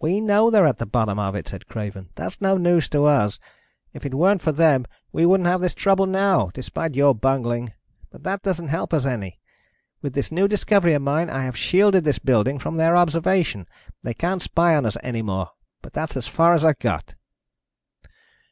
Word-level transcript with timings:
"We 0.00 0.20
know 0.20 0.50
they're 0.50 0.68
at 0.68 0.78
the 0.78 0.86
bottom 0.86 1.18
of 1.18 1.34
it," 1.34 1.48
said 1.48 1.66
Craven. 1.66 2.10
"That's 2.14 2.40
no 2.40 2.56
news 2.56 2.88
to 2.90 3.06
us. 3.06 3.40
If 3.92 4.06
it 4.06 4.14
weren't 4.14 4.40
for 4.40 4.52
them, 4.52 4.86
we 5.10 5.26
wouldn't 5.26 5.48
have 5.48 5.60
this 5.60 5.74
trouble 5.74 6.06
now, 6.06 6.52
despite 6.54 6.94
your 6.94 7.12
bungling. 7.12 7.72
But 8.12 8.22
that 8.22 8.42
doesn't 8.42 8.68
help 8.68 8.94
us 8.94 9.04
any. 9.04 9.40
With 10.00 10.12
this 10.14 10.30
new 10.30 10.46
discovery 10.46 10.92
of 10.92 11.02
mine 11.02 11.28
I 11.28 11.42
have 11.42 11.56
shielded 11.56 12.04
this 12.04 12.20
building 12.20 12.60
from 12.60 12.76
their 12.76 12.94
observation. 12.96 13.66
They 14.04 14.14
can't 14.14 14.40
spy 14.42 14.76
on 14.76 14.86
us 14.86 14.96
any 15.02 15.22
more. 15.22 15.50
But 15.80 15.92
that's 15.92 16.16
as 16.16 16.28
far 16.28 16.54
as 16.54 16.64
I've 16.64 16.78
got." 16.78 17.16